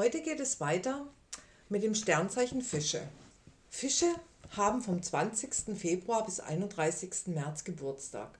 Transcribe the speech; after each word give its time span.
Heute 0.00 0.22
geht 0.22 0.40
es 0.40 0.60
weiter 0.60 1.06
mit 1.68 1.82
dem 1.82 1.94
Sternzeichen 1.94 2.62
Fische. 2.62 3.02
Fische 3.68 4.10
haben 4.48 4.80
vom 4.80 5.02
20. 5.02 5.76
Februar 5.78 6.24
bis 6.24 6.40
31. 6.40 7.26
März 7.26 7.64
Geburtstag. 7.64 8.38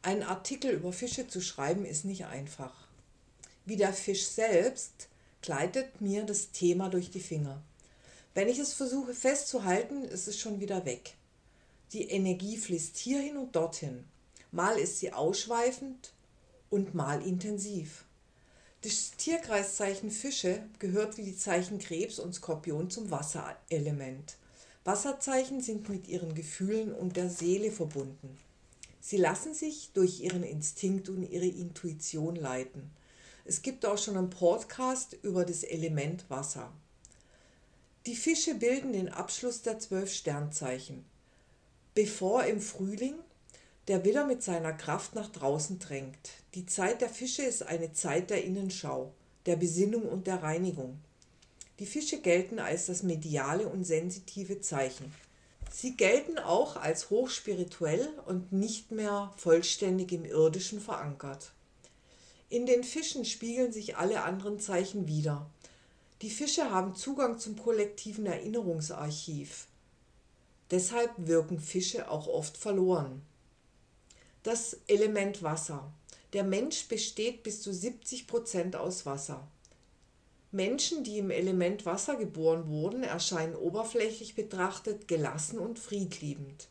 Einen 0.00 0.22
Artikel 0.22 0.70
über 0.70 0.94
Fische 0.94 1.28
zu 1.28 1.42
schreiben 1.42 1.84
ist 1.84 2.06
nicht 2.06 2.24
einfach. 2.24 2.88
Wie 3.66 3.76
der 3.76 3.92
Fisch 3.92 4.28
selbst 4.28 5.08
gleitet 5.42 6.00
mir 6.00 6.24
das 6.24 6.52
Thema 6.52 6.88
durch 6.88 7.10
die 7.10 7.20
Finger. 7.20 7.60
Wenn 8.32 8.48
ich 8.48 8.58
es 8.58 8.72
versuche 8.72 9.12
festzuhalten, 9.12 10.04
ist 10.04 10.26
es 10.26 10.40
schon 10.40 10.58
wieder 10.58 10.86
weg. 10.86 11.16
Die 11.92 12.08
Energie 12.08 12.56
fließt 12.56 12.96
hierhin 12.96 13.36
und 13.36 13.54
dorthin. 13.54 14.04
Mal 14.52 14.78
ist 14.78 15.00
sie 15.00 15.12
ausschweifend 15.12 16.14
und 16.70 16.94
mal 16.94 17.20
intensiv. 17.20 18.06
Das 18.82 19.10
Tierkreiszeichen 19.16 20.12
Fische 20.12 20.62
gehört 20.78 21.16
wie 21.16 21.24
die 21.24 21.36
Zeichen 21.36 21.80
Krebs 21.80 22.20
und 22.20 22.32
Skorpion 22.32 22.90
zum 22.90 23.10
Wasserelement. 23.10 24.36
Wasserzeichen 24.84 25.60
sind 25.60 25.88
mit 25.88 26.06
ihren 26.06 26.36
Gefühlen 26.36 26.94
und 26.94 27.16
der 27.16 27.28
Seele 27.28 27.72
verbunden. 27.72 28.38
Sie 29.00 29.16
lassen 29.16 29.52
sich 29.52 29.90
durch 29.94 30.20
ihren 30.20 30.44
Instinkt 30.44 31.08
und 31.08 31.24
ihre 31.24 31.46
Intuition 31.46 32.36
leiten. 32.36 32.90
Es 33.44 33.62
gibt 33.62 33.84
auch 33.84 33.98
schon 33.98 34.16
einen 34.16 34.30
Podcast 34.30 35.16
über 35.22 35.44
das 35.44 35.64
Element 35.64 36.30
Wasser. 36.30 36.72
Die 38.06 38.14
Fische 38.14 38.54
bilden 38.54 38.92
den 38.92 39.08
Abschluss 39.08 39.62
der 39.62 39.80
zwölf 39.80 40.12
Sternzeichen, 40.12 41.04
bevor 41.94 42.44
im 42.44 42.60
Frühling 42.60 43.16
der 43.88 44.04
Widder 44.04 44.26
mit 44.26 44.42
seiner 44.42 44.74
Kraft 44.74 45.14
nach 45.14 45.30
draußen 45.30 45.78
drängt. 45.78 46.18
Die 46.54 46.66
Zeit 46.66 47.00
der 47.00 47.08
Fische 47.08 47.42
ist 47.42 47.62
eine 47.62 47.92
Zeit 47.94 48.28
der 48.28 48.44
Innenschau, 48.44 49.14
der 49.46 49.56
Besinnung 49.56 50.02
und 50.02 50.26
der 50.26 50.42
Reinigung. 50.42 50.98
Die 51.78 51.86
Fische 51.86 52.20
gelten 52.20 52.58
als 52.58 52.86
das 52.86 53.02
mediale 53.02 53.66
und 53.66 53.84
sensitive 53.84 54.60
Zeichen. 54.60 55.14
Sie 55.70 55.96
gelten 55.96 56.38
auch 56.38 56.76
als 56.76 57.08
hochspirituell 57.08 58.08
und 58.26 58.52
nicht 58.52 58.90
mehr 58.90 59.32
vollständig 59.36 60.12
im 60.12 60.26
irdischen 60.26 60.80
verankert. 60.80 61.52
In 62.50 62.66
den 62.66 62.84
Fischen 62.84 63.24
spiegeln 63.24 63.72
sich 63.72 63.96
alle 63.96 64.22
anderen 64.22 64.60
Zeichen 64.60 65.06
wider. 65.06 65.48
Die 66.20 66.30
Fische 66.30 66.70
haben 66.70 66.94
Zugang 66.94 67.38
zum 67.38 67.56
kollektiven 67.56 68.26
Erinnerungsarchiv. 68.26 69.66
Deshalb 70.70 71.10
wirken 71.16 71.58
Fische 71.58 72.10
auch 72.10 72.26
oft 72.26 72.56
verloren. 72.56 73.22
Das 74.48 74.78
Element 74.86 75.42
Wasser. 75.42 75.92
Der 76.32 76.42
Mensch 76.42 76.88
besteht 76.88 77.42
bis 77.42 77.60
zu 77.60 77.70
70 77.70 78.26
Prozent 78.26 78.76
aus 78.76 79.04
Wasser. 79.04 79.46
Menschen, 80.52 81.04
die 81.04 81.18
im 81.18 81.30
Element 81.30 81.84
Wasser 81.84 82.16
geboren 82.16 82.66
wurden, 82.66 83.02
erscheinen 83.02 83.54
oberflächlich 83.54 84.34
betrachtet 84.34 85.06
gelassen 85.06 85.58
und 85.58 85.78
friedliebend. 85.78 86.68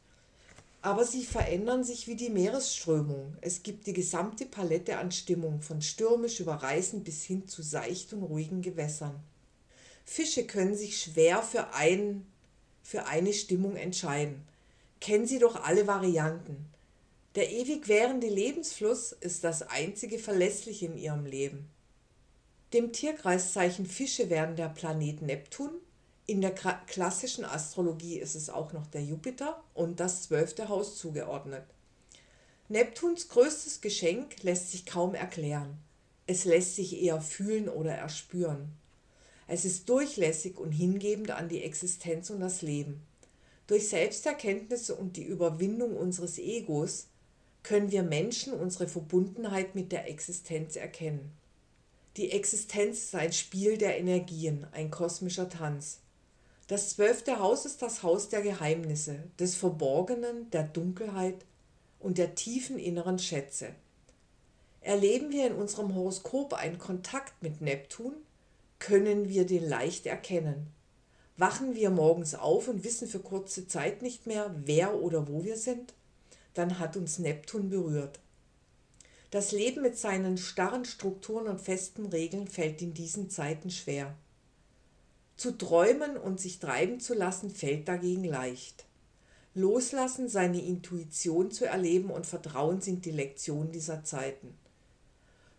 Aber 0.82 1.06
sie 1.06 1.24
verändern 1.24 1.84
sich 1.84 2.08
wie 2.08 2.16
die 2.16 2.32
Meeresströmung. 2.32 3.36
Es 3.42 3.62
gibt 3.62 3.86
die 3.86 3.94
gesamte 3.94 4.48
Palette 4.48 4.98
an 4.98 5.12
Stimmung, 5.12 5.62
von 5.62 5.84
stürmisch 5.84 6.40
über 6.40 6.56
Reißen 6.56 7.04
bis 7.04 7.26
hin 7.26 7.48
zu 7.48 7.62
seicht 7.62 8.12
und 8.12 8.24
ruhigen 8.24 8.64
Gewässern. 8.64 9.20
Fische 10.04 10.48
können 10.48 10.76
sich 10.76 11.00
schwer 11.00 11.44
für, 11.44 11.76
ein, 11.76 12.26
für 12.82 13.06
eine 13.06 13.34
Stimmung 13.34 13.76
entscheiden. 13.76 14.48
Kennen 15.00 15.28
Sie 15.28 15.38
doch 15.38 15.64
alle 15.64 15.86
Varianten. 15.86 16.66
Der 17.38 17.52
ewig 17.52 17.88
währende 17.88 18.26
Lebensfluss 18.26 19.12
ist 19.12 19.44
das 19.44 19.62
einzige 19.62 20.18
Verlässliche 20.18 20.88
in 20.88 20.98
ihrem 20.98 21.28
Leben. 21.28 21.70
Dem 22.74 22.92
Tierkreiszeichen 22.92 23.86
Fische 23.86 24.32
werden 24.32 24.56
der 24.56 24.70
Planet 24.70 25.22
Neptun, 25.22 25.70
in 26.26 26.42
der 26.42 26.50
klassischen 26.52 27.46
Astrologie 27.46 28.18
ist 28.18 28.34
es 28.34 28.50
auch 28.50 28.74
noch 28.74 28.88
der 28.88 29.04
Jupiter 29.04 29.64
und 29.76 30.00
das 30.00 30.24
zwölfte 30.24 30.68
Haus 30.68 30.98
zugeordnet. 30.98 31.64
Neptuns 32.70 33.30
größtes 33.30 33.82
Geschenk 33.82 34.42
lässt 34.42 34.72
sich 34.72 34.88
kaum 34.88 35.14
erklären. 35.14 35.78
Es 36.26 36.44
lässt 36.44 36.76
sich 36.76 37.00
eher 37.00 37.22
fühlen 37.22 37.70
oder 37.70 37.94
erspüren. 37.94 38.74
Es 39.46 39.64
ist 39.64 39.88
durchlässig 39.90 40.58
und 40.58 40.72
hingebend 40.72 41.30
an 41.30 41.50
die 41.50 41.62
Existenz 41.62 42.32
und 42.32 42.40
das 42.40 42.64
Leben. 42.64 43.04
Durch 43.68 43.90
Selbsterkenntnisse 43.90 44.96
und 44.96 45.18
die 45.18 45.24
Überwindung 45.26 45.96
unseres 45.96 46.40
Egos 46.40 47.10
können 47.68 47.92
wir 47.92 48.04
Menschen 48.04 48.54
unsere 48.54 48.88
Verbundenheit 48.88 49.76
mit 49.76 49.92
der 49.92 50.08
Existenz 50.08 50.78
erkennen. 50.78 51.34
Die 52.16 52.32
Existenz 52.32 53.00
ist 53.00 53.16
ein 53.16 53.34
Spiel 53.34 53.78
der 53.78 54.00
Energien, 54.00 54.66
ein 54.72 54.90
kosmischer 54.90 55.50
Tanz. 55.50 56.00
Das 56.68 56.92
zwölfte 56.92 57.40
Haus 57.40 57.66
ist 57.66 57.82
das 57.82 58.04
Haus 58.04 58.30
der 58.30 58.42
Geheimnisse, 58.42 59.22
des 59.38 59.56
Verborgenen, 59.56 60.50
der 60.52 60.64
Dunkelheit 60.64 61.44
und 62.00 62.18
der 62.18 62.36
tiefen 62.36 62.80
inneren 62.80 63.20
Schätze. 63.20 63.76
Erleben 64.80 65.34
wir 65.34 65.48
in 65.48 65.54
unserem 65.54 65.94
Horoskop 65.94 66.54
einen 66.54 66.78
Kontakt 66.78 67.44
mit 67.44 67.60
Neptun, 67.60 68.14
können 68.80 69.28
wir 69.28 69.46
den 69.46 69.68
leicht 69.68 70.06
erkennen. 70.06 70.68
Wachen 71.36 71.76
wir 71.76 71.90
morgens 71.90 72.34
auf 72.34 72.70
und 72.70 72.86
wissen 72.86 73.10
für 73.10 73.20
kurze 73.20 73.68
Zeit 73.68 74.02
nicht 74.02 74.26
mehr, 74.26 74.56
wer 74.64 74.96
oder 74.96 75.28
wo 75.28 75.44
wir 75.44 75.58
sind? 75.58 75.97
Dann 76.58 76.80
hat 76.80 76.98
uns 76.98 77.20
Neptun 77.20 77.70
berührt. 77.70 78.20
Das 79.30 79.52
Leben 79.52 79.82
mit 79.82 79.98
seinen 79.98 80.38
starren 80.38 80.86
Strukturen 80.86 81.48
und 81.48 81.60
festen 81.60 82.06
Regeln 82.06 82.48
fällt 82.48 82.82
in 82.82 82.94
diesen 82.94 83.30
Zeiten 83.30 83.70
schwer. 83.70 84.16
Zu 85.36 85.52
träumen 85.58 86.18
und 86.18 86.40
sich 86.40 86.60
treiben 86.60 87.00
zu 87.00 87.14
lassen 87.14 87.50
fällt 87.50 87.88
dagegen 87.88 88.24
leicht. 88.24 88.86
Loslassen, 89.54 90.30
seine 90.30 90.62
Intuition 90.62 91.52
zu 91.52 91.66
erleben 91.66 92.10
und 92.10 92.26
Vertrauen 92.26 92.82
sind 92.82 93.06
die 93.06 93.12
Lektionen 93.12 93.72
dieser 93.72 94.04
Zeiten. 94.04 94.58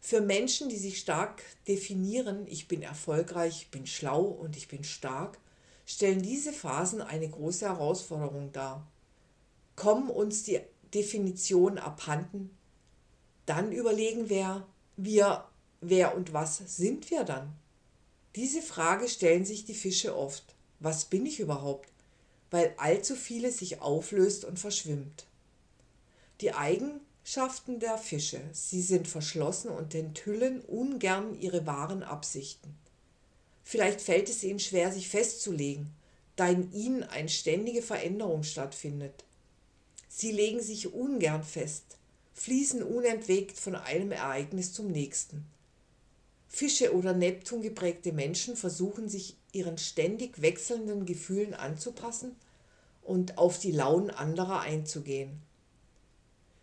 Für 0.01 0.21
Menschen, 0.21 0.69
die 0.69 0.77
sich 0.77 0.99
stark 0.99 1.43
definieren, 1.67 2.47
ich 2.47 2.69
bin 2.69 2.83
erfolgreich, 2.83 3.63
ich 3.63 3.71
bin 3.71 3.87
schlau 3.87 4.23
und 4.23 4.57
ich 4.57 4.69
bin 4.69 4.85
stark, 4.85 5.39
stellen 5.85 6.23
diese 6.23 6.53
Phasen 6.53 7.03
eine 7.03 7.29
große 7.29 7.67
Herausforderung 7.67 8.53
dar. 8.53 8.87
Kommen 9.75 10.11
uns 10.11 10.45
die 10.45 10.61
Definition 10.95 11.79
abhanden, 11.79 12.51
dann 13.47 13.73
überlegen 13.73 14.29
wir, 14.29 14.67
wir, 14.97 15.45
wer 15.81 16.17
und 16.17 16.33
was 16.33 16.59
sind 16.77 17.11
wir 17.11 17.25
dann? 17.25 17.55
Diese 18.37 18.63
Frage 18.63 19.09
stellen 19.09 19.45
sich 19.45 19.65
die 19.65 19.75
Fische 19.75 20.17
oft. 20.17 20.55
Was 20.81 21.07
bin 21.07 21.27
ich 21.27 21.41
überhaupt? 21.41 21.89
Weil 22.51 22.75
allzu 22.77 23.17
viele 23.17 23.51
sich 23.51 23.81
auflöst 23.81 24.45
und 24.45 24.59
verschwimmt. 24.59 25.27
Die 26.41 26.53
Eigenschaften 26.55 27.81
der 27.81 27.99
Fische. 27.99 28.41
Sie 28.53 28.83
sind 28.83 29.09
verschlossen 29.09 29.71
und 29.71 29.95
enthüllen 29.95 30.61
ungern 30.61 31.39
ihre 31.41 31.67
wahren 31.67 32.03
Absichten. 32.03 32.77
Vielleicht 33.65 34.01
fällt 34.01 34.29
es 34.29 34.43
ihnen 34.45 34.61
schwer, 34.61 34.93
sich 34.93 35.09
festzulegen, 35.09 35.91
da 36.37 36.49
in 36.49 36.73
ihnen 36.73 37.03
eine 37.03 37.29
ständige 37.29 37.83
Veränderung 37.83 38.45
stattfindet. 38.45 39.25
Sie 40.09 40.33
legen 40.33 40.61
sich 40.61 40.93
ungern 40.93 41.45
fest, 41.45 41.99
fließen 42.33 42.83
unentwegt 42.83 43.59
von 43.59 43.77
einem 43.77 44.13
Ereignis 44.13 44.73
zum 44.73 44.89
nächsten. 44.89 45.45
Fische 46.49 46.95
oder 46.95 47.13
Neptun 47.13 47.61
geprägte 47.61 48.13
Menschen 48.13 48.57
versuchen 48.57 49.09
sich 49.09 49.37
ihren 49.53 49.77
ständig 49.79 50.41
wechselnden 50.41 51.05
Gefühlen 51.05 51.55
anzupassen 51.55 52.35
und 53.03 53.39
auf 53.39 53.59
die 53.59 53.73
Launen 53.73 54.11
anderer 54.11 54.61
einzugehen. 54.61 55.43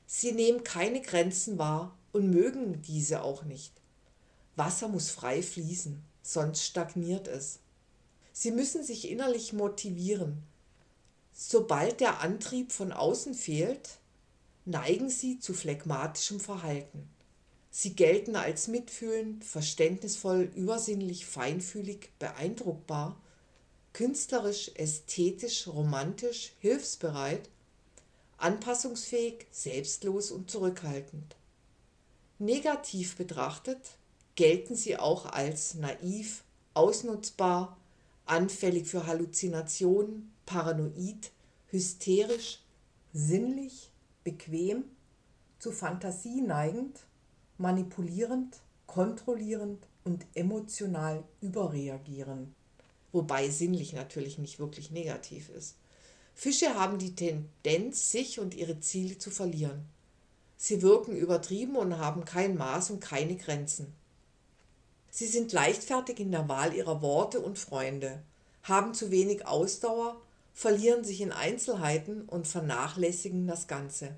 Sie 0.07 0.31
nehmen 0.31 0.63
keine 0.63 1.01
Grenzen 1.01 1.57
wahr 1.57 1.97
und 2.11 2.29
mögen 2.29 2.81
diese 2.81 3.21
auch 3.23 3.43
nicht. 3.43 3.73
Wasser 4.55 4.87
muss 4.87 5.09
frei 5.09 5.41
fließen, 5.41 6.01
sonst 6.21 6.63
stagniert 6.63 7.27
es. 7.27 7.59
Sie 8.31 8.51
müssen 8.51 8.83
sich 8.83 9.09
innerlich 9.09 9.53
motivieren, 9.53 10.43
Sobald 11.37 11.99
der 11.99 12.21
Antrieb 12.21 12.71
von 12.71 12.93
außen 12.93 13.33
fehlt, 13.33 13.97
neigen 14.63 15.09
sie 15.09 15.37
zu 15.37 15.53
phlegmatischem 15.53 16.39
Verhalten. 16.39 17.09
Sie 17.69 17.93
gelten 17.93 18.37
als 18.37 18.69
mitfühlend, 18.69 19.43
verständnisvoll, 19.43 20.49
übersinnlich, 20.55 21.25
feinfühlig, 21.25 22.11
beeindruckbar, 22.19 23.21
künstlerisch, 23.91 24.71
ästhetisch, 24.75 25.67
romantisch, 25.67 26.53
hilfsbereit, 26.59 27.49
anpassungsfähig, 28.37 29.45
selbstlos 29.51 30.31
und 30.31 30.49
zurückhaltend. 30.49 31.35
Negativ 32.39 33.17
betrachtet 33.17 33.97
gelten 34.35 34.77
sie 34.77 34.95
auch 34.95 35.25
als 35.25 35.75
naiv, 35.75 36.45
ausnutzbar, 36.73 37.77
anfällig 38.25 38.87
für 38.87 39.05
Halluzinationen, 39.05 40.31
paranoid, 40.45 41.31
hysterisch, 41.67 42.63
sinnlich, 43.13 43.91
bequem, 44.23 44.85
zu 45.59 45.71
Fantasie 45.71 46.41
neigend, 46.41 46.99
manipulierend, 47.57 48.61
kontrollierend, 48.85 49.87
und 50.05 50.25
emotional 50.35 51.23
überreagieren, 51.41 52.55
wobei 53.11 53.49
sinnlich 53.49 53.93
natürlich 53.93 54.37
nicht 54.37 54.59
wirklich 54.59 54.91
negativ 54.91 55.49
ist. 55.49 55.75
Fische 56.33 56.75
haben 56.75 56.99
die 56.99 57.15
Tendenz, 57.15 58.11
sich 58.11 58.39
und 58.39 58.53
ihre 58.53 58.79
Ziele 58.79 59.17
zu 59.17 59.31
verlieren. 59.31 59.85
Sie 60.57 60.81
wirken 60.81 61.15
übertrieben 61.15 61.75
und 61.75 61.97
haben 61.97 62.23
kein 62.23 62.55
Maß 62.55 62.91
und 62.91 62.99
keine 63.01 63.35
Grenzen. 63.35 63.93
Sie 65.09 65.27
sind 65.27 65.51
leichtfertig 65.51 66.19
in 66.19 66.31
der 66.31 66.47
Wahl 66.47 66.73
ihrer 66.73 67.01
Worte 67.01 67.39
und 67.39 67.57
Freunde, 67.57 68.21
haben 68.63 68.93
zu 68.93 69.11
wenig 69.11 69.47
Ausdauer, 69.47 70.21
verlieren 70.55 71.03
sich 71.03 71.19
in 71.19 71.33
Einzelheiten 71.33 72.21
und 72.21 72.47
vernachlässigen 72.47 73.45
das 73.45 73.67
Ganze. 73.67 74.15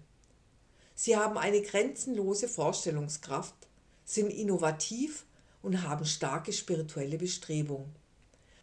Sie 0.94 1.18
haben 1.18 1.38
eine 1.38 1.62
grenzenlose 1.62 2.48
Vorstellungskraft, 2.48 3.56
sind 4.06 4.30
innovativ 4.30 5.26
und 5.64 5.82
haben 5.82 6.06
starke 6.06 6.54
spirituelle 6.54 7.18
Bestrebungen. 7.18 7.94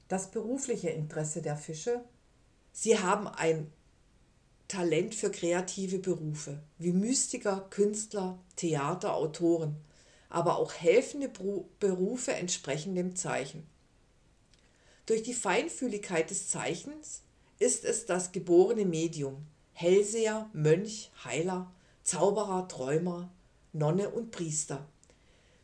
Das 0.06 0.31
berufliche 0.31 0.91
Interesse 0.91 1.43
der 1.43 1.56
Fische. 1.56 2.05
Sie 2.73 2.99
haben 3.00 3.26
ein 3.26 3.73
Talent 4.69 5.15
für 5.15 5.31
kreative 5.31 5.99
Berufe, 5.99 6.62
wie 6.79 6.93
Mystiker, 6.93 7.67
Künstler, 7.71 8.38
Theater, 8.55 9.15
Autoren, 9.15 9.76
aber 10.29 10.59
auch 10.59 10.73
helfende 10.73 11.29
Berufe 11.81 12.35
entsprechen 12.35 12.94
dem 12.94 13.17
Zeichen. 13.17 13.67
Durch 15.06 15.25
die 15.25 15.35
Feinfühligkeit 15.35 16.31
des 16.31 16.49
Zeichens 16.49 17.25
ist 17.58 17.84
es 17.84 18.06
das 18.06 18.32
geborene 18.32 18.84
Medium, 18.84 19.46
Hellseher, 19.72 20.48
Mönch, 20.52 21.10
Heiler, 21.24 21.72
Zauberer, 22.02 22.68
Träumer, 22.68 23.30
Nonne 23.72 24.10
und 24.10 24.30
Priester. 24.30 24.86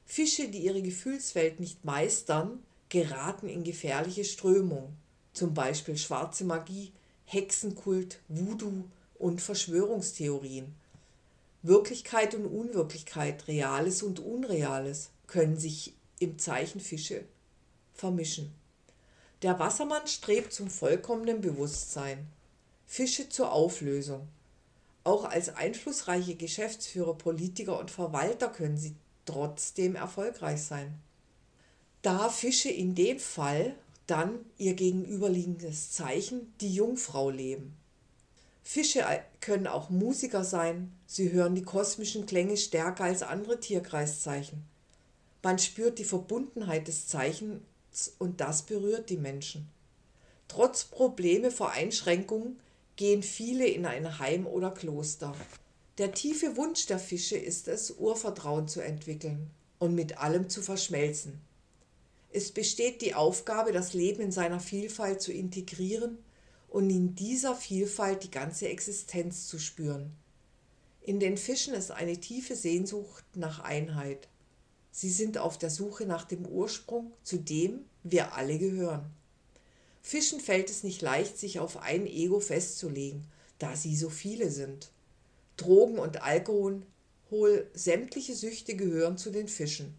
Fische, 0.04 0.48
die 0.48 0.64
ihre 0.64 0.82
Gefühlswelt 0.82 1.60
nicht 1.60 1.84
meistern, 1.84 2.62
geraten 2.88 3.48
in 3.48 3.62
gefährliche 3.62 4.24
Strömungen, 4.24 4.96
zum 5.32 5.54
Beispiel 5.54 5.96
schwarze 5.96 6.44
Magie, 6.44 6.92
Hexenkult, 7.24 8.18
Voodoo 8.28 8.84
und 9.18 9.40
Verschwörungstheorien. 9.40 10.74
Wirklichkeit 11.62 12.34
und 12.34 12.46
Unwirklichkeit, 12.46 13.46
Reales 13.46 14.02
und 14.02 14.18
Unreales 14.18 15.10
können 15.26 15.56
sich 15.56 15.94
im 16.18 16.38
Zeichen 16.38 16.80
Fische 16.80 17.24
vermischen. 17.94 18.52
Der 19.42 19.58
Wassermann 19.58 20.06
strebt 20.06 20.52
zum 20.52 20.68
vollkommenen 20.68 21.40
Bewusstsein, 21.40 22.26
Fische 22.86 23.30
zur 23.30 23.52
Auflösung. 23.52 24.28
Auch 25.02 25.24
als 25.24 25.56
einflussreiche 25.56 26.34
Geschäftsführer, 26.34 27.14
Politiker 27.14 27.78
und 27.78 27.90
Verwalter 27.90 28.48
können 28.48 28.76
sie 28.76 28.94
trotzdem 29.24 29.96
erfolgreich 29.96 30.62
sein. 30.62 31.00
Da 32.02 32.28
Fische 32.28 32.68
in 32.68 32.94
dem 32.94 33.18
Fall 33.18 33.74
dann 34.06 34.40
ihr 34.58 34.74
gegenüberliegendes 34.74 35.92
Zeichen, 35.92 36.52
die 36.60 36.74
Jungfrau 36.74 37.30
leben. 37.30 37.76
Fische 38.62 39.04
können 39.40 39.66
auch 39.66 39.88
Musiker 39.88 40.44
sein, 40.44 40.92
sie 41.06 41.32
hören 41.32 41.54
die 41.54 41.62
kosmischen 41.62 42.26
Klänge 42.26 42.58
stärker 42.58 43.04
als 43.04 43.22
andere 43.22 43.58
Tierkreiszeichen. 43.58 44.64
Man 45.42 45.58
spürt 45.58 45.98
die 45.98 46.04
Verbundenheit 46.04 46.88
des 46.88 47.06
Zeichens 47.06 47.62
und 48.18 48.40
das 48.40 48.62
berührt 48.62 49.10
die 49.10 49.16
Menschen. 49.16 49.68
Trotz 50.48 50.84
Probleme 50.84 51.50
vor 51.50 51.70
Einschränkungen 51.70 52.60
gehen 52.96 53.22
viele 53.22 53.66
in 53.66 53.86
ein 53.86 54.18
Heim 54.18 54.46
oder 54.46 54.70
Kloster. 54.70 55.34
Der 55.98 56.12
tiefe 56.12 56.56
Wunsch 56.56 56.86
der 56.86 56.98
Fische 56.98 57.36
ist 57.36 57.68
es, 57.68 57.92
Urvertrauen 57.92 58.68
zu 58.68 58.80
entwickeln 58.80 59.50
und 59.78 59.94
mit 59.94 60.18
allem 60.18 60.48
zu 60.48 60.62
verschmelzen. 60.62 61.40
Es 62.32 62.52
besteht 62.52 63.02
die 63.02 63.14
Aufgabe, 63.14 63.72
das 63.72 63.92
Leben 63.92 64.22
in 64.22 64.32
seiner 64.32 64.60
Vielfalt 64.60 65.20
zu 65.20 65.32
integrieren 65.32 66.18
und 66.68 66.88
in 66.88 67.14
dieser 67.14 67.56
Vielfalt 67.56 68.22
die 68.22 68.30
ganze 68.30 68.68
Existenz 68.68 69.48
zu 69.48 69.58
spüren. 69.58 70.12
In 71.02 71.18
den 71.18 71.36
Fischen 71.36 71.74
ist 71.74 71.90
eine 71.90 72.18
tiefe 72.18 72.54
Sehnsucht 72.54 73.24
nach 73.34 73.60
Einheit. 73.60 74.28
Sie 74.92 75.10
sind 75.10 75.38
auf 75.38 75.58
der 75.58 75.70
Suche 75.70 76.04
nach 76.04 76.24
dem 76.24 76.46
Ursprung, 76.46 77.12
zu 77.22 77.38
dem 77.38 77.84
wir 78.02 78.34
alle 78.34 78.58
gehören. 78.58 79.10
Fischen 80.02 80.40
fällt 80.40 80.70
es 80.70 80.82
nicht 80.82 81.02
leicht, 81.02 81.38
sich 81.38 81.60
auf 81.60 81.76
ein 81.76 82.06
Ego 82.06 82.40
festzulegen, 82.40 83.26
da 83.58 83.76
sie 83.76 83.96
so 83.96 84.10
viele 84.10 84.50
sind. 84.50 84.90
Drogen 85.56 85.98
und 85.98 86.22
Alkohol, 86.22 86.82
sämtliche 87.74 88.34
Süchte 88.34 88.74
gehören 88.74 89.18
zu 89.18 89.30
den 89.30 89.46
Fischen. 89.46 89.94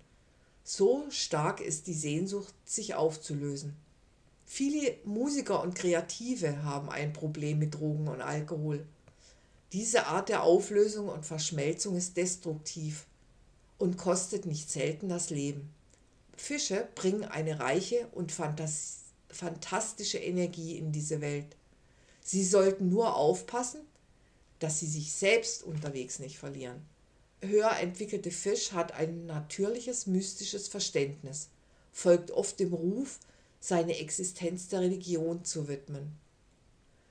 So 0.64 1.06
stark 1.10 1.62
ist 1.62 1.88
die 1.88 1.94
Sehnsucht, 1.94 2.54
sich 2.66 2.96
aufzulösen. 2.96 3.76
Viele 4.46 4.98
Musiker 5.06 5.62
und 5.62 5.76
Kreative 5.76 6.64
haben 6.64 6.90
ein 6.90 7.14
Problem 7.14 7.60
mit 7.60 7.76
Drogen 7.76 8.08
und 8.08 8.22
Alkohol. 8.22 8.86
Diese 9.72 10.08
Art 10.08 10.28
der 10.28 10.44
Auflösung 10.44 11.08
und 11.08 11.26
Verschmelzung 11.26 11.96
ist 11.96 12.18
destruktiv 12.18 13.06
und 13.82 13.98
kostet 13.98 14.46
nicht 14.46 14.70
selten 14.70 15.10
das 15.10 15.32
Leben. 15.32 15.74
Fische 16.38 16.88
bringen 16.96 17.24
eine 17.26 17.60
reiche 17.60 18.08
und 18.12 18.32
fantastische 18.32 20.18
Energie 20.20 20.78
in 20.78 20.92
diese 20.92 21.20
Welt. 21.20 21.56
Sie 22.24 22.46
sollten 22.46 22.90
nur 22.90 23.16
aufpassen, 23.16 23.82
dass 24.60 24.80
sie 24.80 24.86
sich 24.86 25.12
selbst 25.12 25.64
unterwegs 25.64 26.20
nicht 26.20 26.38
verlieren. 26.38 26.86
Höher 27.42 27.76
entwickelte 27.80 28.30
Fisch 28.30 28.72
hat 28.72 28.92
ein 28.92 29.26
natürliches 29.26 30.06
mystisches 30.06 30.68
Verständnis, 30.68 31.50
folgt 31.92 32.30
oft 32.30 32.60
dem 32.60 32.74
Ruf, 32.74 33.20
seine 33.60 33.98
Existenz 33.98 34.68
der 34.68 34.82
Religion 34.82 35.44
zu 35.44 35.68
widmen. 35.68 36.12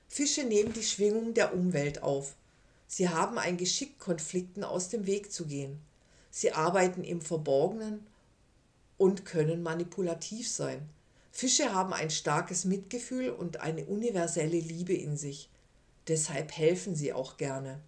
Fische 0.07 0.45
nehmen 0.45 0.71
die 0.71 0.83
Schwingung 0.83 1.33
der 1.33 1.53
Umwelt 1.53 2.01
auf. 2.01 2.35
Sie 2.87 3.09
haben 3.09 3.37
ein 3.37 3.57
Geschick, 3.57 3.99
Konflikten 3.99 4.63
aus 4.63 4.87
dem 4.87 5.05
Weg 5.05 5.33
zu 5.33 5.45
gehen. 5.45 5.81
Sie 6.31 6.53
arbeiten 6.53 7.03
im 7.03 7.21
Verborgenen 7.21 8.07
und 8.97 9.25
können 9.25 9.61
manipulativ 9.61 10.49
sein. 10.49 10.89
Fische 11.31 11.73
haben 11.73 11.93
ein 11.93 12.09
starkes 12.09 12.65
Mitgefühl 12.65 13.29
und 13.29 13.61
eine 13.61 13.85
universelle 13.85 14.59
Liebe 14.59 14.93
in 14.93 15.17
sich. 15.17 15.49
Deshalb 16.07 16.57
helfen 16.57 16.95
sie 16.95 17.13
auch 17.13 17.37
gerne. 17.37 17.79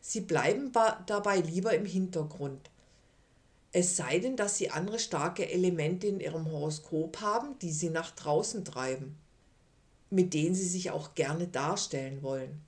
Sie 0.00 0.20
bleiben 0.20 0.72
dabei 1.06 1.38
lieber 1.38 1.74
im 1.74 1.86
Hintergrund. 1.86 2.70
Es 3.72 3.96
sei 3.96 4.18
denn, 4.18 4.36
dass 4.36 4.58
sie 4.58 4.70
andere 4.70 4.98
starke 4.98 5.50
Elemente 5.50 6.06
in 6.06 6.20
ihrem 6.20 6.50
Horoskop 6.50 7.20
haben, 7.20 7.58
die 7.60 7.72
sie 7.72 7.88
nach 7.88 8.10
draußen 8.10 8.64
treiben, 8.64 9.16
mit 10.10 10.34
denen 10.34 10.54
sie 10.54 10.68
sich 10.68 10.90
auch 10.90 11.14
gerne 11.14 11.46
darstellen 11.46 12.22
wollen. 12.22 12.60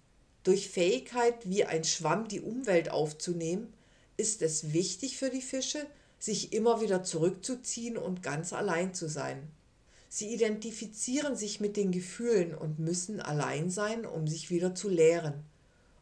Durch 0.44 0.70
Fähigkeit, 0.70 1.34
wie 1.44 1.64
ein 1.64 1.84
Schwamm 1.84 2.28
die 2.28 2.40
Umwelt 2.40 2.88
aufzunehmen, 2.88 3.73
ist 4.16 4.42
es 4.42 4.72
wichtig 4.72 5.16
für 5.16 5.30
die 5.30 5.42
Fische, 5.42 5.86
sich 6.18 6.52
immer 6.52 6.80
wieder 6.80 7.02
zurückzuziehen 7.02 7.96
und 7.96 8.22
ganz 8.22 8.52
allein 8.52 8.94
zu 8.94 9.08
sein. 9.08 9.48
Sie 10.08 10.32
identifizieren 10.32 11.36
sich 11.36 11.60
mit 11.60 11.76
den 11.76 11.90
Gefühlen 11.90 12.54
und 12.54 12.78
müssen 12.78 13.20
allein 13.20 13.70
sein, 13.70 14.06
um 14.06 14.28
sich 14.28 14.48
wieder 14.48 14.74
zu 14.74 14.88
lehren, 14.88 15.44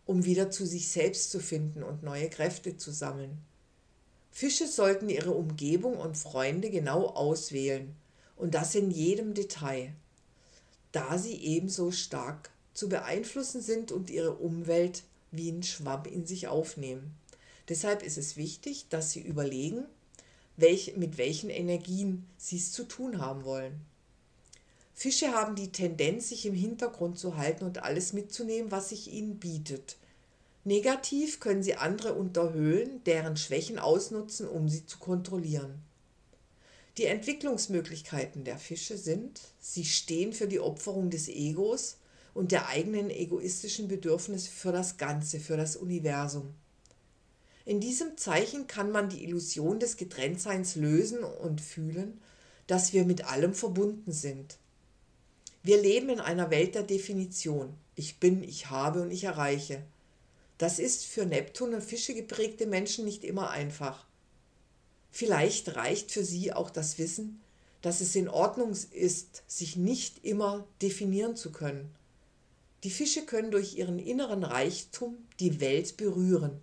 um 0.04 0.25
wieder 0.25 0.50
zu 0.50 0.66
sich 0.66 0.88
selbst 0.90 1.31
zu 1.31 1.40
finden 1.40 1.83
und 1.83 2.02
neue 2.02 2.28
Kräfte 2.28 2.76
zu 2.76 2.92
sammeln. 2.92 3.38
Fische 4.31 4.66
sollten 4.66 5.09
ihre 5.09 5.33
Umgebung 5.33 5.97
und 5.97 6.16
Freunde 6.16 6.71
genau 6.71 7.07
auswählen 7.07 7.95
und 8.37 8.54
das 8.54 8.75
in 8.75 8.90
jedem 8.90 9.35
Detail, 9.35 9.95
da 10.90 11.19
sie 11.19 11.37
ebenso 11.37 11.90
stark 11.90 12.50
zu 12.75 12.88
beeinflussen 12.88 13.61
sind 13.61 13.92
und 13.92 14.11
ihre 14.11 14.35
Umwelt 14.35 15.04
wie 15.31 15.50
ein 15.50 15.62
Schwamm 15.62 16.04
in 16.04 16.26
sich 16.26 16.49
aufnehmen. 16.49 17.14
Deshalb 17.69 18.02
ist 18.02 18.19
es 18.19 18.37
wichtig, 18.37 18.87
dass 18.88 19.12
sie 19.12 19.21
überlegen, 19.21 19.85
welch, 20.57 20.97
mit 20.97 21.19
welchen 21.19 21.50
Energien 21.50 22.26
sie 22.37 22.57
es 22.57 22.73
zu 22.73 22.85
tun 22.85 23.21
haben 23.21 23.45
wollen. 23.45 23.81
Fische 24.95 25.33
haben 25.33 25.57
die 25.57 25.73
Tendenz, 25.73 26.28
sich 26.28 26.47
im 26.47 26.54
Hintergrund 26.54 27.19
zu 27.19 27.37
halten 27.37 27.64
und 27.64 27.83
alles 27.83 28.12
mitzunehmen, 28.12 28.71
was 28.71 28.90
sich 28.90 29.12
ihnen 29.12 29.38
bietet. 29.38 29.97
Negativ 30.64 31.40
können 31.40 31.62
sie 31.62 31.75
andere 31.75 32.14
unterhöhlen, 32.14 33.02
deren 33.04 33.37
Schwächen 33.37 33.78
ausnutzen, 33.78 34.47
um 34.47 34.69
sie 34.69 34.87
zu 34.87 34.99
kontrollieren. 34.99 35.83
Die 36.99 37.07
Entwicklungsmöglichkeiten 37.07 38.45
der 38.45 38.59
Fische 38.59 38.99
sind, 38.99 39.40
sie 39.59 39.85
stehen 39.85 40.33
für 40.33 40.47
die 40.47 40.61
Opferung 40.61 41.11
des 41.11 41.28
Egos 41.28 41.97
und 42.35 42.52
der 42.52 42.69
eigenen 42.69 43.11
egoistischen 43.11 43.88
Bedürfnisse 43.88 44.50
für 44.50 44.73
das 44.73 44.99
Ganze, 44.99 45.40
für 45.40 45.57
das 45.57 45.75
Universum. 45.75 46.54
In 47.64 47.81
diesem 47.81 48.16
Zeichen 48.16 48.66
kann 48.66 48.90
man 48.90 49.09
die 49.09 49.25
Illusion 49.25 49.78
des 49.78 49.97
Getrenntseins 49.97 50.75
lösen 50.75 51.23
und 51.23 51.61
fühlen, 51.61 52.21
dass 52.66 52.92
wir 52.92 53.04
mit 53.04 53.26
allem 53.26 53.54
verbunden 53.54 54.12
sind. 54.12 54.57
Wir 55.62 55.81
leben 55.81 56.09
in 56.09 56.21
einer 56.21 56.50
Welt 56.50 56.75
der 56.75 56.83
Definition. 56.83 57.75
Ich 57.95 58.19
bin, 58.19 58.42
ich 58.42 58.71
habe 58.71 59.02
und 59.02 59.11
ich 59.11 59.25
erreiche. 59.25 59.83
Das 60.59 60.78
ist 60.78 61.04
für 61.04 61.25
Neptun 61.25 61.75
und 61.75 61.83
Fische 61.83 62.14
geprägte 62.14 62.66
Menschen 62.66 63.04
nicht 63.04 63.25
immer 63.25 63.50
einfach. 63.50 64.07
Vielleicht 65.12 65.76
reicht 65.76 66.11
für 66.11 66.25
Sie 66.25 66.52
auch 66.52 66.71
das 66.71 66.99
Wissen, 66.99 67.40
dass 67.81 68.00
es 68.00 68.16
in 68.16 68.28
Ordnung 68.28 68.75
ist, 68.92 69.42
sich 69.47 69.76
nicht 69.76 70.25
immer 70.25 70.66
definieren 70.81 71.37
zu 71.37 71.52
können. 71.52 71.95
Die 72.83 72.90
Fische 72.90 73.25
können 73.25 73.50
durch 73.50 73.76
ihren 73.76 73.99
inneren 73.99 74.42
Reichtum 74.42 75.16
die 75.38 75.61
Welt 75.61 75.97
berühren. 75.97 76.61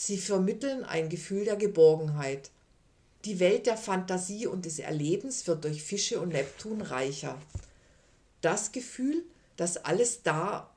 Sie 0.00 0.16
vermitteln 0.16 0.84
ein 0.84 1.08
Gefühl 1.08 1.44
der 1.44 1.56
Geborgenheit. 1.56 2.52
Die 3.24 3.40
Welt 3.40 3.66
der 3.66 3.76
Fantasie 3.76 4.46
und 4.46 4.64
des 4.64 4.78
Erlebens 4.78 5.44
wird 5.48 5.64
durch 5.64 5.82
Fische 5.82 6.20
und 6.20 6.28
Neptun 6.28 6.82
reicher. 6.82 7.36
Das 8.40 8.70
Gefühl, 8.70 9.24
dass 9.56 9.76
alles 9.76 10.22
da 10.22 10.72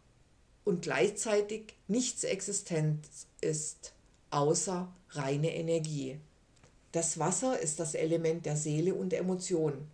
und 0.65 0.81
gleichzeitig 0.81 1.75
nichts 1.87 2.23
existent 2.23 3.05
ist, 3.41 3.93
außer 4.31 4.91
reine 5.11 5.53
Energie. 5.53 6.17
Das 6.91 7.19
Wasser 7.19 7.59
ist 7.59 7.79
das 7.79 7.93
Element 7.93 8.47
der 8.47 8.57
Seele 8.57 8.95
und 8.95 9.13
Emotionen. 9.13 9.87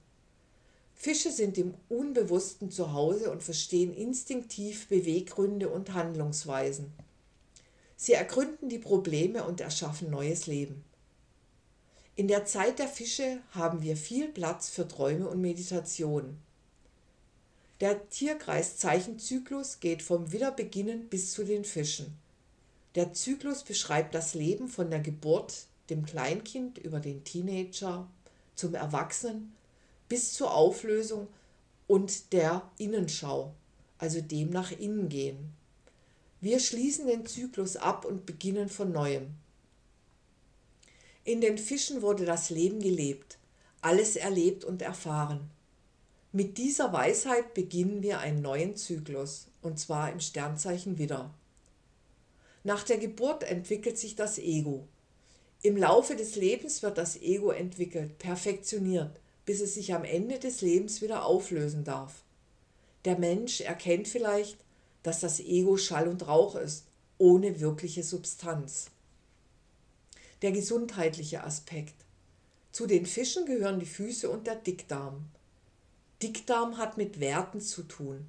Fische 0.95 1.33
sind 1.33 1.57
im 1.57 1.73
Unbewussten 1.89 2.71
zu 2.71 2.93
Hause 2.93 3.29
und 3.29 3.43
verstehen 3.43 3.93
instinktiv 3.93 4.87
Beweggründe 4.87 5.67
und 5.67 5.93
Handlungsweisen. 5.93 6.93
Sie 7.97 8.13
ergründen 8.13 8.69
die 8.69 8.77
Probleme 8.77 9.43
und 9.43 9.59
erschaffen 9.59 10.11
neues 10.11 10.45
Leben. 10.45 10.85
In 12.15 12.27
der 12.27 12.45
Zeit 12.45 12.79
der 12.79 12.87
Fische 12.87 13.39
haben 13.51 13.81
wir 13.81 13.97
viel 13.97 14.27
Platz 14.27 14.69
für 14.69 14.87
Träume 14.87 15.27
und 15.27 15.41
Meditation. 15.41 16.37
Der 17.81 18.07
Tierkreiszeichenzyklus 18.09 19.79
geht 19.79 20.01
vom 20.01 20.31
Wiederbeginnen 20.31 21.09
bis 21.09 21.31
zu 21.31 21.43
den 21.43 21.65
Fischen. 21.65 22.17
Der 22.95 23.13
Zyklus 23.13 23.63
beschreibt 23.63 24.15
das 24.15 24.33
Leben 24.33 24.67
von 24.67 24.89
der 24.89 24.99
Geburt, 24.99 25.65
dem 25.89 26.05
Kleinkind 26.05 26.77
über 26.77 26.99
den 26.99 27.23
Teenager 27.23 28.07
zum 28.55 28.73
Erwachsenen 28.73 29.55
bis 30.09 30.33
zur 30.33 30.53
Auflösung 30.53 31.27
und 31.87 32.33
der 32.33 32.69
Innenschau, 32.77 33.53
also 33.97 34.21
dem 34.21 34.49
nach 34.49 34.71
innen 34.71 35.09
gehen. 35.09 35.56
Wir 36.39 36.59
schließen 36.59 37.07
den 37.07 37.25
Zyklus 37.25 37.77
ab 37.77 38.05
und 38.05 38.25
beginnen 38.25 38.69
von 38.69 38.91
neuem. 38.91 39.33
In 41.23 41.41
den 41.41 41.57
Fischen 41.57 42.01
wurde 42.01 42.25
das 42.25 42.49
Leben 42.49 42.79
gelebt, 42.79 43.37
alles 43.81 44.15
erlebt 44.15 44.63
und 44.63 44.81
erfahren. 44.81 45.49
Mit 46.31 46.57
dieser 46.57 46.93
Weisheit 46.93 47.53
beginnen 47.53 48.03
wir 48.03 48.19
einen 48.19 48.41
neuen 48.41 48.75
Zyklus, 48.75 49.47
und 49.61 49.79
zwar 49.79 50.11
im 50.11 50.19
Sternzeichen 50.19 50.97
Widder. 50.97 51.33
Nach 52.63 52.83
der 52.83 52.97
Geburt 52.97 53.43
entwickelt 53.43 53.97
sich 53.97 54.15
das 54.15 54.37
Ego. 54.37 54.87
Im 55.63 55.75
Laufe 55.75 56.15
des 56.15 56.35
Lebens 56.35 56.83
wird 56.83 56.97
das 56.97 57.19
Ego 57.19 57.49
entwickelt, 57.49 58.19
perfektioniert, 58.19 59.19
bis 59.45 59.61
es 59.61 59.73
sich 59.73 59.93
am 59.93 60.03
Ende 60.03 60.37
des 60.37 60.61
Lebens 60.61 61.01
wieder 61.01 61.25
auflösen 61.25 61.83
darf. 61.83 62.23
Der 63.05 63.17
Mensch 63.17 63.61
erkennt 63.61 64.07
vielleicht, 64.07 64.57
dass 65.07 65.21
das 65.21 65.39
Ego 65.39 65.77
Schall 65.77 66.09
und 66.09 66.27
Rauch 66.27 66.55
ist, 66.55 66.83
ohne 67.17 67.61
wirkliche 67.61 68.03
Substanz. 68.03 68.87
Der 70.41 70.51
gesundheitliche 70.51 71.45
Aspekt. 71.45 71.93
Zu 72.73 72.87
den 72.87 73.05
Fischen 73.05 73.45
gehören 73.45 73.79
die 73.79 73.85
Füße 73.85 74.29
und 74.29 74.47
der 74.47 74.57
Dickdarm. 74.57 75.23
Dickdarm 76.21 76.77
hat 76.77 76.97
mit 76.97 77.21
Werten 77.21 77.61
zu 77.61 77.83
tun. 77.83 78.27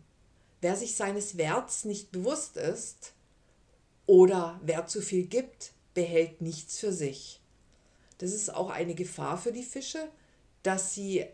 Wer 0.61 0.77
sich 0.77 0.95
seines 0.95 1.37
Werts 1.37 1.85
nicht 1.85 2.13
bewusst 2.13 2.57
ist 2.57 3.13
oder 4.07 4.61
wer 4.63 4.87
zu 4.87 5.03
viel 5.03 5.27
gibt, 5.27 5.73
behält 5.95 6.41
nichts 6.41 6.79
für 6.79 6.93
sich. 6.93 7.41
Das 8.19 8.33
ist 8.33 8.55
auch 8.55 8.71
eine 8.71 8.95
Gefahr 8.95 9.37
für 9.37 9.51
die 9.51 9.65
Fische, 9.65 10.09
dass 10.63 10.95
sie 10.95 11.27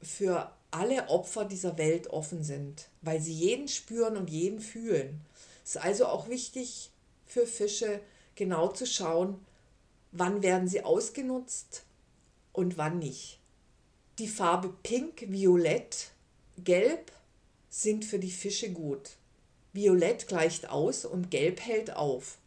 für 0.00 0.52
alle 0.70 1.08
Opfer 1.08 1.44
dieser 1.44 1.78
Welt 1.78 2.08
offen 2.08 2.42
sind, 2.42 2.88
weil 3.02 3.20
sie 3.20 3.32
jeden 3.32 3.68
spüren 3.68 4.16
und 4.16 4.30
jeden 4.30 4.60
fühlen. 4.60 5.20
Es 5.64 5.76
ist 5.76 5.82
also 5.82 6.06
auch 6.06 6.28
wichtig 6.28 6.90
für 7.26 7.46
Fische 7.46 8.00
genau 8.34 8.68
zu 8.68 8.86
schauen, 8.86 9.44
wann 10.12 10.42
werden 10.42 10.68
sie 10.68 10.84
ausgenutzt 10.84 11.84
und 12.52 12.78
wann 12.78 12.98
nicht. 12.98 13.38
Die 14.18 14.28
Farbe 14.28 14.74
Pink, 14.82 15.26
Violett, 15.28 16.10
Gelb 16.56 17.12
sind 17.70 18.04
für 18.04 18.18
die 18.18 18.30
Fische 18.30 18.72
gut. 18.72 19.16
Violett 19.72 20.26
gleicht 20.26 20.70
aus 20.70 21.04
und 21.04 21.30
Gelb 21.30 21.60
hält 21.60 21.94
auf. 21.94 22.38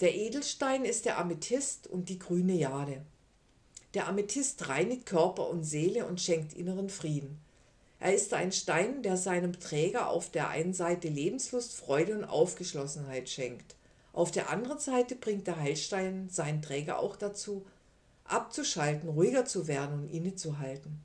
Der 0.00 0.14
Edelstein 0.14 0.84
ist 0.84 1.06
der 1.06 1.18
Amethyst 1.18 1.86
und 1.86 2.10
die 2.10 2.18
grüne 2.18 2.54
Jade. 2.54 3.02
Der 3.94 4.08
Amethyst 4.08 4.68
reinigt 4.68 5.06
Körper 5.06 5.48
und 5.48 5.64
Seele 5.64 6.04
und 6.04 6.20
schenkt 6.20 6.52
inneren 6.52 6.90
Frieden. 6.90 7.40
Er 7.98 8.14
ist 8.14 8.34
ein 8.34 8.52
Stein, 8.52 9.02
der 9.02 9.16
seinem 9.16 9.58
Träger 9.58 10.08
auf 10.08 10.30
der 10.30 10.48
einen 10.48 10.74
Seite 10.74 11.08
Lebenslust, 11.08 11.74
Freude 11.74 12.16
und 12.16 12.24
Aufgeschlossenheit 12.24 13.28
schenkt. 13.28 13.74
Auf 14.12 14.30
der 14.30 14.50
anderen 14.50 14.78
Seite 14.78 15.16
bringt 15.16 15.46
der 15.46 15.58
Heilstein 15.58 16.28
seinen 16.28 16.62
Träger 16.62 16.98
auch 16.98 17.16
dazu, 17.16 17.66
abzuschalten, 18.24 19.08
ruhiger 19.08 19.44
zu 19.44 19.66
werden 19.66 20.00
und 20.00 20.08
innezuhalten. 20.08 21.00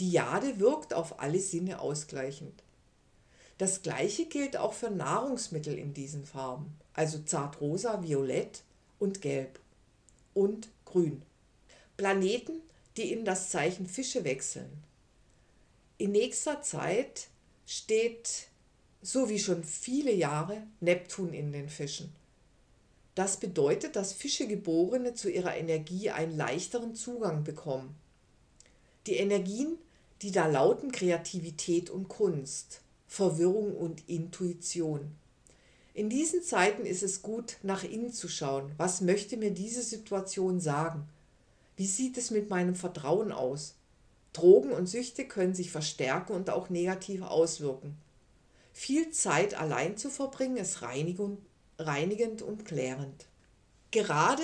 Die 0.00 0.10
Jade 0.10 0.58
wirkt 0.58 0.94
auf 0.94 1.20
alle 1.20 1.40
Sinne 1.40 1.80
ausgleichend. 1.80 2.62
Das 3.58 3.82
gleiche 3.82 4.26
gilt 4.26 4.56
auch 4.56 4.72
für 4.72 4.90
Nahrungsmittel 4.90 5.78
in 5.78 5.94
diesen 5.94 6.24
Farben, 6.24 6.74
also 6.94 7.18
zartrosa, 7.18 8.02
violett 8.02 8.62
und 8.98 9.20
gelb 9.20 9.60
und 10.34 10.68
grün. 10.84 11.22
Planeten, 11.96 12.60
die 12.96 13.12
in 13.12 13.24
das 13.24 13.50
Zeichen 13.50 13.86
Fische 13.86 14.24
wechseln. 14.24 14.82
In 16.02 16.10
nächster 16.10 16.60
Zeit 16.62 17.28
steht, 17.64 18.48
so 19.02 19.28
wie 19.28 19.38
schon 19.38 19.62
viele 19.62 20.12
Jahre, 20.12 20.66
Neptun 20.80 21.32
in 21.32 21.52
den 21.52 21.68
Fischen. 21.68 22.12
Das 23.14 23.36
bedeutet, 23.36 23.94
dass 23.94 24.12
Fischegeborene 24.12 25.14
zu 25.14 25.30
ihrer 25.30 25.56
Energie 25.56 26.10
einen 26.10 26.36
leichteren 26.36 26.96
Zugang 26.96 27.44
bekommen. 27.44 27.94
Die 29.06 29.14
Energien, 29.14 29.78
die 30.22 30.32
da 30.32 30.48
lauten 30.48 30.90
Kreativität 30.90 31.88
und 31.88 32.08
Kunst, 32.08 32.80
Verwirrung 33.06 33.76
und 33.76 34.08
Intuition. 34.08 35.12
In 35.94 36.10
diesen 36.10 36.42
Zeiten 36.42 36.84
ist 36.84 37.04
es 37.04 37.22
gut, 37.22 37.58
nach 37.62 37.84
innen 37.84 38.12
zu 38.12 38.26
schauen. 38.26 38.72
Was 38.76 39.02
möchte 39.02 39.36
mir 39.36 39.52
diese 39.52 39.82
Situation 39.84 40.58
sagen? 40.58 41.08
Wie 41.76 41.86
sieht 41.86 42.18
es 42.18 42.32
mit 42.32 42.50
meinem 42.50 42.74
Vertrauen 42.74 43.30
aus? 43.30 43.76
Drogen 44.32 44.72
und 44.72 44.86
Süchte 44.86 45.26
können 45.26 45.54
sich 45.54 45.70
verstärken 45.70 46.32
und 46.32 46.50
auch 46.50 46.70
negativ 46.70 47.22
auswirken. 47.22 47.96
Viel 48.72 49.10
Zeit 49.10 49.54
allein 49.54 49.96
zu 49.96 50.08
verbringen 50.08 50.56
ist 50.56 50.82
reinigend 50.82 52.42
und 52.42 52.64
klärend. 52.64 53.26
Gerade 53.90 54.42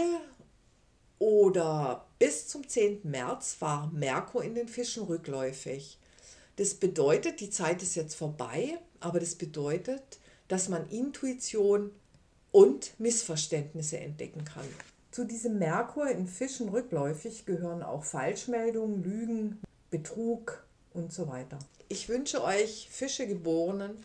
oder 1.18 2.06
bis 2.18 2.48
zum 2.48 2.68
10. 2.68 3.00
März 3.04 3.56
war 3.60 3.90
Merkur 3.92 4.44
in 4.44 4.54
den 4.54 4.68
Fischen 4.68 5.04
rückläufig. 5.04 5.98
Das 6.56 6.74
bedeutet, 6.74 7.40
die 7.40 7.50
Zeit 7.50 7.82
ist 7.82 7.94
jetzt 7.94 8.14
vorbei, 8.14 8.78
aber 9.00 9.20
das 9.20 9.36
bedeutet, 9.36 10.18
dass 10.48 10.68
man 10.68 10.88
Intuition 10.90 11.90
und 12.52 12.98
Missverständnisse 12.98 13.98
entdecken 13.98 14.44
kann. 14.44 14.66
Zu 15.10 15.24
diesem 15.24 15.58
Merkur 15.58 16.08
in 16.08 16.26
Fischen 16.26 16.68
rückläufig 16.68 17.46
gehören 17.46 17.82
auch 17.82 18.04
Falschmeldungen, 18.04 19.02
Lügen, 19.02 19.60
Betrug 19.90 20.64
und 20.92 21.12
so 21.12 21.28
weiter. 21.28 21.58
Ich 21.88 22.08
wünsche 22.08 22.42
euch 22.42 22.88
Fischegeborenen 22.90 23.96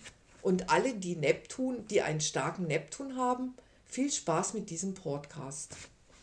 und 0.41 0.69
alle, 0.69 0.93
die 0.93 1.15
Neptun, 1.15 1.87
die 1.87 2.01
einen 2.01 2.21
starken 2.21 2.67
Neptun 2.67 3.17
haben, 3.17 3.55
viel 3.85 4.11
Spaß 4.11 4.53
mit 4.53 4.69
diesem 4.69 4.93
Podcast. 4.93 5.75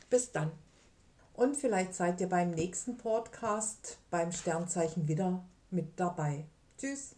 Bis 0.09 0.33
dann. 0.33 0.51
Und 1.35 1.57
vielleicht 1.57 1.95
seid 1.95 2.21
ihr 2.21 2.29
beim 2.29 2.51
nächsten 2.51 2.97
Podcast 2.97 3.99
beim 4.11 4.33
Sternzeichen 4.33 5.09
wieder 5.09 5.43
mit 5.71 5.99
dabei. 5.99 6.45
Tschüss. 6.79 7.13